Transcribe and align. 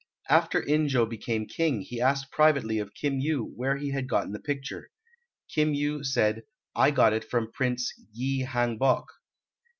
After 0.29 0.59
In 0.59 0.87
jo 0.87 1.05
became 1.05 1.45
king 1.45 1.81
he 1.81 2.01
asked 2.01 2.31
privately 2.31 2.79
of 2.79 2.95
Kim 2.95 3.19
Yu 3.19 3.53
where 3.55 3.77
he 3.77 3.91
had 3.91 4.09
got 4.09 4.31
the 4.31 4.39
picture. 4.39 4.89
Kim 5.53 5.75
Yu 5.75 6.03
said, 6.03 6.41
"I 6.75 6.89
got 6.89 7.13
it 7.13 7.23
from 7.23 7.51
Prince 7.51 7.93
Yi 8.11 8.39
Hang 8.39 8.79
bok." 8.79 9.05